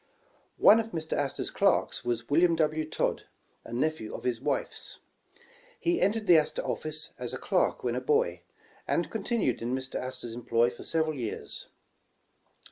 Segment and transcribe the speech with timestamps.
[0.57, 1.13] One of Mr.
[1.15, 2.89] Astor's clerks was William W.
[2.89, 3.27] Todd,
[3.63, 4.97] a nephew of his wife's.
[5.79, 8.41] He entered the Astor office as a clerk when a boy,
[8.87, 9.99] and continued in Mr.
[10.01, 11.67] Astor's employ for several years.